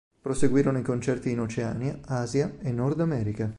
Proseguirono 0.19 0.79
i 0.79 0.81
concerti 0.81 1.29
in 1.29 1.41
Oceania, 1.41 1.99
Asia 2.07 2.55
e 2.63 2.71
Nord 2.71 3.01
America. 3.01 3.47